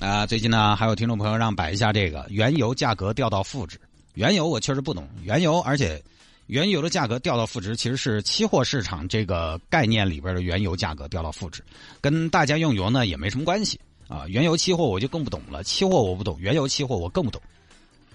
[0.00, 3.78] 啊，最近呢，还有听众朋友让摆一下这个原油价格掉到负值。
[4.14, 6.02] 原油我确实不懂原油，而且
[6.46, 11.62] 原油的价格掉到负值，其实是期货市场这个概念里边的原油价格掉到负值，
[12.00, 13.78] 跟大家用油呢也没什么关系
[14.08, 14.24] 啊。
[14.26, 17.40] 原油期货我就更不懂了，期货我不懂，原油期货我更不懂。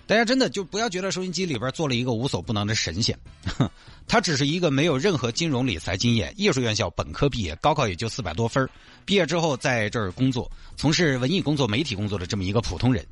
[0.08, 3.18] 大家真的就不要觉得收音机里边做了一个无所不能的神仙，
[4.08, 8.70] 他只是一个没有任何金融理财经验、艺术院校本科毕业、高考也就四百多分
[9.04, 13.06] 毕业之后在这儿工作，从事文艺工作、媒体工作的这么一个普通人。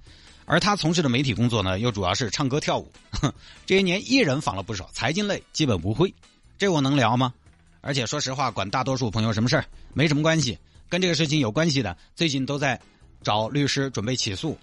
[0.45, 2.91] 而他从事的媒体工作呢，又主要是唱歌跳舞。
[3.65, 6.13] 这些年艺人访了不少，财经类基本不会。
[6.57, 7.33] 这我能聊吗？
[7.81, 10.57] 而且说实话，管大多数朋友什么事儿没什么关系。
[10.89, 12.79] 跟这个事情有关系的，最近都在
[13.23, 14.57] 找律师准备起诉。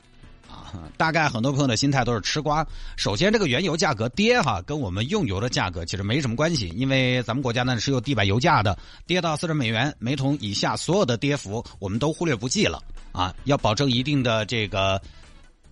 [0.97, 2.67] 大概很多朋友的心态都是吃瓜。
[2.97, 15.01] 首先，这个原油价格跌哈，跟我们用油的价格其实没什么关系，因为咱们国家呢是有地板油价的，跌到四十美元每桶以下，所有的跌幅我们都忽略不计了啊，要保证一定的这个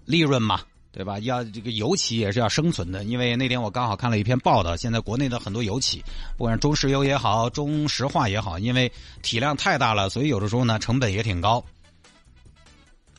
[0.05, 1.19] 利润嘛，对吧？
[1.21, 6.03] 要这个油企也是要生存的，因为那天我刚好看了一篇报道，现在国内的很多油企，
[6.37, 8.91] 不管是中石油也好，中石化也好，因为
[9.23, 11.65] 体量太大了，所以有的时候呢成本也挺高。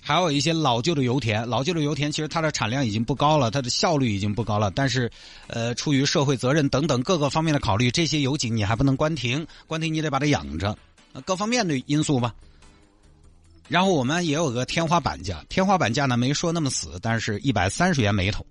[0.09, 4.71] 还有一些老旧的油田，老旧的油田其实它的产量已经不高了，它的效率已经不高了。
[4.71, 5.07] 但是，
[5.45, 10.75] 呃，出于社会责任等等各个方面的考虑，这些油井你还不能关停，关停你得把它养着，
[11.25, 12.33] 各方面的因素吧。
[13.67, 18.43] 然后我们也有个天花板价，天花板价呢没说那么死，但是一百三十元每桶，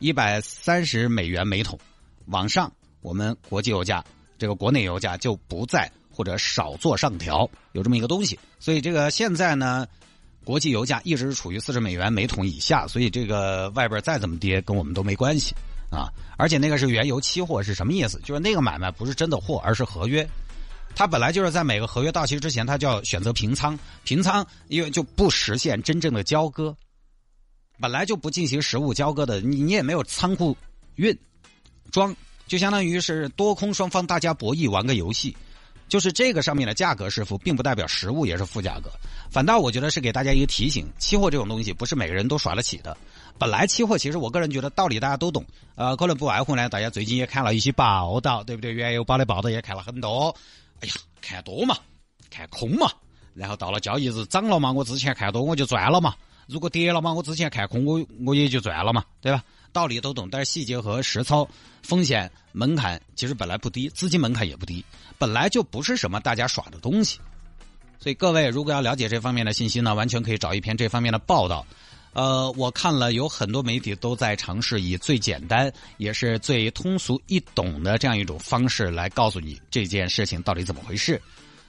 [0.00, 1.78] 一百三十美元每桶，
[2.26, 4.04] 往上我们国际油价
[4.36, 8.38] 这个国内油价就不再或者少做上调，有这么一个东西。
[8.60, 9.88] 所以这个现在呢。
[10.44, 15.54] 国际油价一直是处于四十美元每桶以下，所以这个外边再怎么跌跟我们都没关系
[15.90, 16.06] 啊！
[16.36, 18.20] 而且那个是原油期货，是什么意思？
[18.22, 20.28] 就是那个买卖不是真的货，而是合约。
[20.94, 26.76] 它本来就是在每个合约到期之前，它就要选择平仓，平仓因为就不实现真正的交割，
[27.80, 30.56] 本来就不进行实物交割的，你你也没有仓库
[30.94, 31.16] 运
[31.90, 32.14] 装，
[32.46, 35.36] 就相当于是多空双方大家博弈玩个游戏。
[35.88, 38.90] 就是这个上面的价格是负，并不代表实物也是负价格，
[39.30, 42.96] 反倒我觉得是给大家一个提醒：期货这种东西不是每个人都耍得起的。
[43.38, 48.72] 本来期货其实我个人觉得道理大家都懂，呃，可能不外乎呢，大家最近也看了一些报道，对不对？
[48.72, 50.34] 原油宝的报道也看了很多。
[50.80, 51.76] 哎呀，看多嘛，
[52.30, 52.90] 看空嘛，
[53.34, 56.12] 然后到了交易日涨了嘛，我之前看多我就赚了嘛；
[56.46, 59.42] 如果跌了嘛，我之前看空我我也就赚了嘛，对吧？
[59.74, 61.46] 道理都懂，但是细节和实操
[61.82, 64.82] 风险门槛其实本来不低，资金门槛也不低，
[65.18, 67.18] 本来就不是什么大家耍的东西。
[67.98, 71.66] 所以各位如果要了解这方面的信息呢，完全可以找一篇这方面的报道。
[72.12, 81.20] 呃，我看了有很多媒体都在尝试以最简单也是最通俗易懂的这样一种方式来告诉你这件事情到底怎么回事。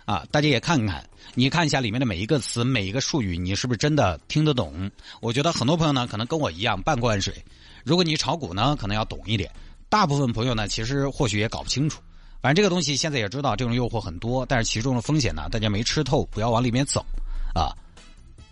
[0.05, 4.89] 啊，大家也看看，你看一下里面的每一个词、每一个术语，你是不是真的听得懂？
[5.19, 7.43] 我觉得很多朋友呢，可能跟我一样半罐水。
[7.83, 9.49] 如果你炒股呢，可能要懂一点；
[9.89, 12.01] 大部分朋友呢，其实或许也搞不清楚。
[12.41, 17.03] 反正这个东西现在也知道，这种诱惑很多，但是其中的风险呢，大家没吃透，不要往里面走
[17.55, 17.73] 啊。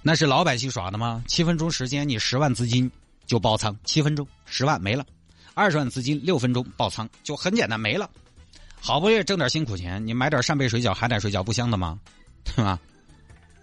[0.02, 1.24] 那是老百姓耍的吗？
[1.28, 2.90] 七分钟时间，你十万资金
[3.28, 5.04] 就爆仓，七分钟十万没了；
[5.54, 8.10] 二十万资金六分钟爆仓，就很简单没了。
[8.86, 11.98] 好不容易挣点辛苦钱，你买点扇贝水饺、海胆水饺不香的吗？
[12.44, 12.78] 对吧？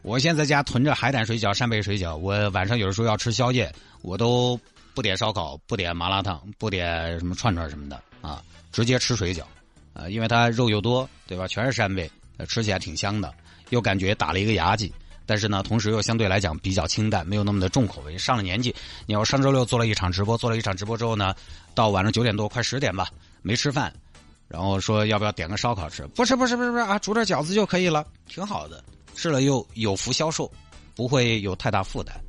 [0.00, 3.70] 我现在家囤着海胆水饺、扇贝水饺，我晚上有的时候要吃宵夜，
[4.00, 4.59] 我都。
[4.92, 8.42] 不点烧烤，不点麻辣烫，不点什么串串什么的啊，
[8.72, 9.44] 直接吃水饺，
[9.94, 11.47] 啊，因为它肉又多，对吧？
[11.47, 12.10] 全是扇贝，
[12.48, 13.32] 吃起来挺香的，
[13.70, 14.92] 又感觉打了一个牙祭，
[15.25, 18.19] 但是呢，同时又相对来讲比较清淡，没有那么的重口味。
[18.19, 18.75] 上了年纪，
[19.06, 21.34] 你要上周六做了一场直播，做了一场直播之后呢，
[21.72, 23.09] 到晚上九点多快十点吧，
[23.42, 23.91] 没吃饭，
[24.50, 26.04] 然后说要不要点个烧烤吃？
[26.08, 28.82] 不是不是不是不是啊，煮点饺子就可以了，挺好的，
[29.14, 30.50] 吃了又有福消受，
[30.96, 32.20] 不会有太大负担。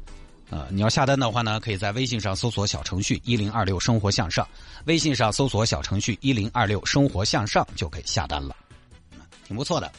[0.51, 4.47] 呃，你要下单的话呢，可以在微信上搜索小程序“一零二六生活向上”，
[4.85, 8.55] 微信上搜索小程序“一零二六生活向上”就可以下单了，
[9.47, 9.91] 挺不错的。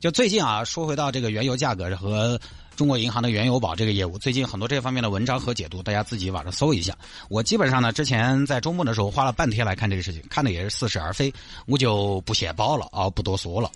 [0.00, 2.40] 就最近啊，说回到这个原油价格和
[2.80, 6.96] 中国银行的原油宝这个业务，最近很多这方面的文章和解读，大家自己网上搜一下。
[7.28, 11.30] 我基本上呢，之前在周末的时候花了半天来看这个事情，看的也是似是而非，
[11.66, 13.70] 我就不写包了啊，不多说了。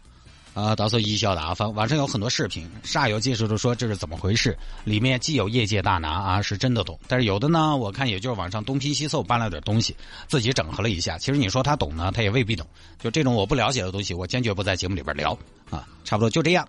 [0.55, 1.75] 啊，到时候贻笑大方。
[1.75, 9.95] 网上有很多视频，煞有介事的说这是怎么回事，里面既有业界大拿啊，是真的懂，但是有的呢，我看也就是网上东拼西凑搬了点东西，
[10.29, 11.19] 自己整合了一下。
[11.19, 12.67] 其实你说他懂呢，他也未必懂。
[12.99, 15.37] 就这种我不了解的东西，我坚决不在节目里边聊
[15.69, 15.87] 啊。
[16.05, 16.67] 差不多就这样。